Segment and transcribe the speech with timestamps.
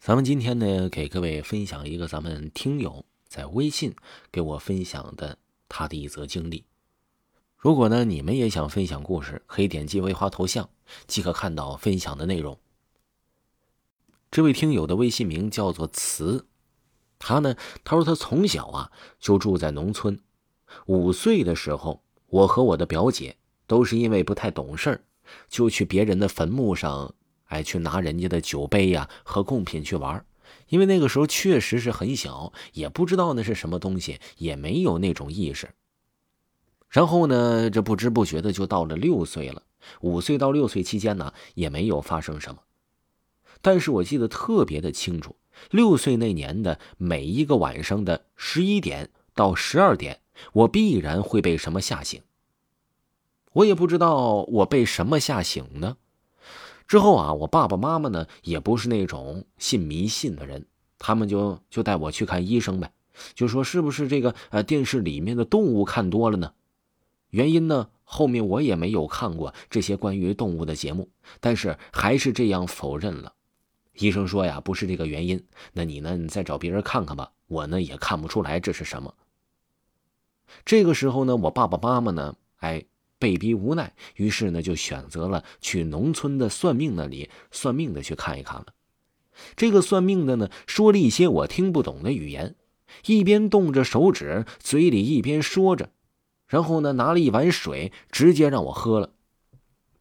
[0.00, 3.94] 咱们今天呢，给各位分享一个咱们听友在微信
[4.32, 5.36] 给我分享的
[5.68, 6.64] 他的一则经历。
[7.58, 10.70] 如果呢，你们也想分享故事，可以点击微花头像，
[11.06, 12.58] 即可看到分享的内容。
[14.30, 16.46] 这位听友的微信名叫做慈，
[17.18, 17.54] 他呢，
[17.84, 20.18] 他说他从小啊就住在农村，
[20.86, 23.36] 五岁的时候，我和我的表姐
[23.66, 25.04] 都是因为不太懂事儿
[25.50, 27.14] 就去别人的坟墓上。
[27.50, 30.24] 哎，去拿人家的酒杯呀和贡品去玩，
[30.68, 35.68] 因为那个时候确实是很小，也不知道那是什么东西，也没有那种意识。
[36.88, 39.62] 然后呢，这不知不觉的就到了六岁了。
[40.00, 42.62] 五岁到六岁期间呢，也没有发生什么。
[43.60, 45.36] 但是我记得特别的清楚，
[45.70, 50.20] 六岁那年的每一个晚上的十一点到十二点，
[50.52, 52.22] 我必然会被什么吓醒。
[53.52, 55.96] 我也不知道我被什么吓醒呢。
[56.90, 60.66] 之后啊，我爸爸妈妈呢也不是那种信迷信的人，
[60.98, 62.92] 他们就就带我去看医生呗，
[63.32, 66.52] 就说是不是这个呃电视里面的动物看多了呢？
[67.28, 73.34] 原因呢，后面我也没有看过这些关于动物的节目，但是还是这样否认了。
[73.94, 77.30] 医生说呀，不是这个原因，那你呢，你再找别人看看吧。
[77.46, 79.14] 我呢也看不出来这是什么。
[80.64, 82.84] 这个时候呢，我爸爸妈妈呢，哎。
[83.20, 88.66] 被逼无奈，于是呢，就选择了去农村的算命那里算命的去看一看了。
[89.54, 92.56] 这个算命的呢，说了一些我听不懂的语言，
[93.06, 95.90] 一边动着手指，嘴里一边说着，
[96.48, 99.12] 然后呢，拿了一碗水，直接让我喝了。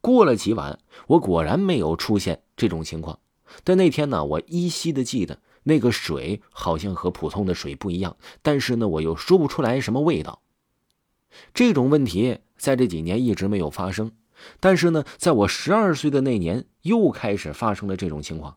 [0.00, 3.20] 过了几晚，我果然没有出现这种情况。
[3.62, 10.41] 但那天呢，我依稀的记得那个水好像和普通的水不一样，但是呢，我又说不出来什么味道。
[11.54, 12.38] 这种问题。
[12.56, 14.12] 在这几年一直没有发生，
[14.60, 18.56] 但是呢，在我十二岁的那年又开始发生了这种情况。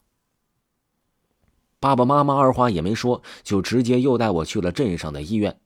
[1.80, 5.60] 爸爸妈妈二话也没说，就直接又带我去了镇上的医院。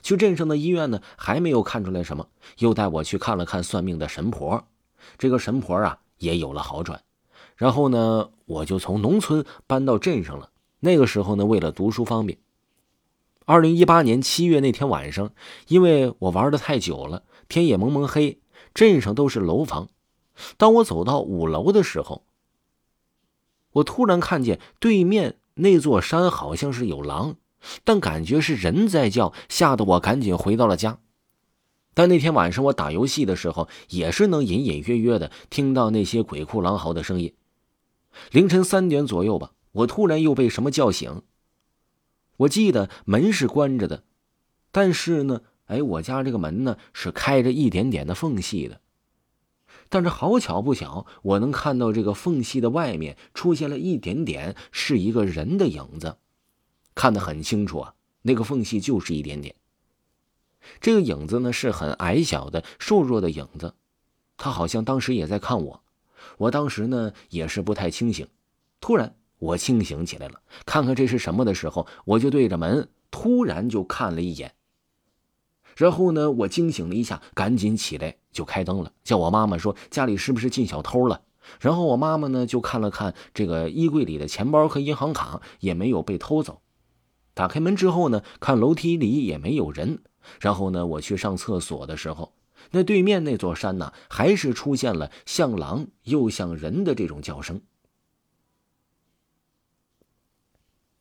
[0.00, 2.28] 去镇上的医院呢，还没有看出来什么，
[2.58, 4.68] 又带我去看了看算命的神婆。
[5.18, 7.02] 这个神婆啊，也有了好转。
[7.56, 10.50] 然后呢，我就从农村搬到镇上了。
[10.78, 12.38] 那个时候呢，为了读书方便。
[13.48, 15.32] 二零一八年七月那天晚上，
[15.68, 18.40] 因为我玩的太久了，天也蒙蒙黑，
[18.74, 19.88] 镇上都是楼房。
[20.58, 22.24] 当我走到五楼的时候，
[23.72, 27.36] 我突然看见对面那座山好像是有狼，
[27.84, 30.98] 但感觉是人在叫，吓得我赶紧回到了家。
[31.94, 37.32] 但那天晚上我打游戏的时候，也是能隐隐约约的听到那些鬼哭狼嚎的声音。
[38.30, 41.22] 凌晨三点左右吧，我突然又被什么叫醒。
[42.38, 44.02] 我记得门是关着的，
[44.72, 48.80] 但是呢，哎，我家这个门呢是开着一点点的缝隙的。
[49.88, 56.18] 但是好巧不巧，我能看到这个缝隙的外面出现了一点点，是一个人的影子，
[56.94, 57.94] 看得很清楚啊。
[58.22, 59.54] 那个缝隙就是一点点。
[60.80, 63.74] 这个影子呢是很矮小的、瘦弱的影子，
[64.36, 65.82] 他好像当时也在看我。
[66.36, 68.28] 我当时呢也是不太清醒，
[68.80, 69.16] 突然。
[69.38, 74.54] 我清醒起来了，看看这是什么的时候，我就对着门突然就看了一眼。
[75.76, 81.22] 然后呢，我惊醒了一下，赶紧起来就开灯了，叫我妈妈说家里是不是进小偷了。
[81.60, 86.60] 然后我妈妈呢就看了看这个衣柜里的钱包和银行卡，也没有被偷走。
[87.32, 90.02] 打开门之后呢，看楼梯里也没有人。
[90.40, 92.34] 然后呢，我去上厕所的时候，
[92.72, 97.62] 那对面那座山呢，还是出现了像狼又像人的这种叫声。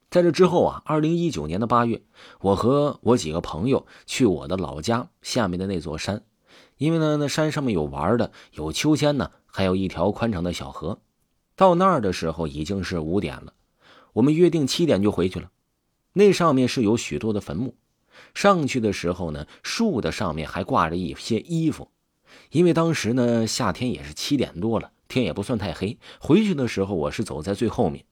[0.09, 2.01] 在这之后啊，二零一九年的八月，
[2.40, 6.23] 我和我几个朋友去我的老家下面的那座山，
[6.78, 11.01] 因为呢，那山上面有玩的，有秋千呢，还有一条宽敞的小河。
[11.57, 13.51] 到那儿的时候已经是五点了，
[14.13, 15.51] 我们约定七点就回去了。
[16.13, 17.75] 那上面是有许多的坟墓，
[18.34, 21.91] 上去的时候呢，树的上面还挂着一些衣服，
[22.51, 26.00] 因为当时呢夏天也是七点多了，天也不算太黑。
[26.22, 28.06] 回去的时候我是走在最后面。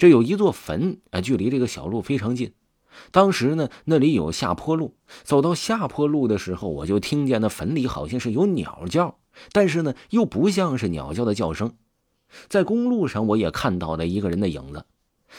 [0.00, 2.54] 这有一座坟啊，距离这个小路非常近。
[3.10, 9.18] 当时呢，那里有下坡路，走到下坡路的时候，我就听见那坟里好像是有鸟叫，
[9.52, 11.74] 但是呢，又不像是鸟叫的叫声。
[12.48, 14.86] 在公路上，我也看到了一个人的影子，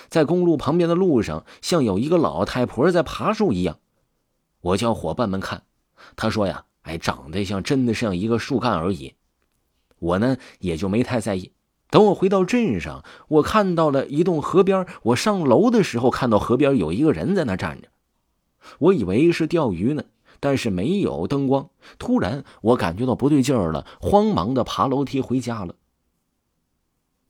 [0.09, 3.79] 在公路旁边的路上，像有一个老太婆在爬树一样。
[4.61, 5.63] 我叫伙伴们看，
[6.15, 9.15] 他说呀，哎，长得像，真的像一个树干而已。
[9.97, 11.51] 我呢，也就没太在意。
[11.91, 14.87] 等我回到镇上，我看到了一栋河边。
[15.03, 17.89] 我上楼的时候，看到河边有一个人在那站着，
[18.79, 20.05] 我以为是钓鱼呢，
[20.39, 21.69] 但是没有灯光。
[21.99, 25.75] 突然，我感觉到不对劲儿了，慌忙的爬楼梯回家了。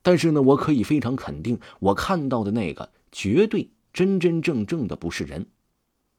[0.04, 5.48] 但是呢，我可以非常肯定，我看到的那个绝对真真正正的不是人。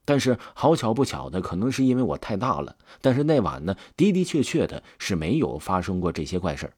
[0.05, 2.75] 但是好巧不巧的，可能是因为我太大了。
[3.01, 6.73] 但是那晚呢，的的确确的是没有发生过这些怪事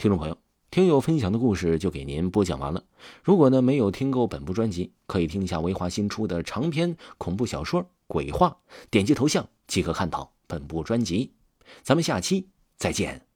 [0.00, 0.38] 听众朋友，
[0.70, 2.82] 听友分享的故事就给您播讲完了。
[3.22, 8.48] 如果呢没有听够本部专辑，可以听一下维华新出的长篇恐怖小说《鬼话》，
[8.90, 11.34] 点击头像即可看到本部专辑。
[11.82, 12.48] 咱们下期
[12.78, 13.29] 再见。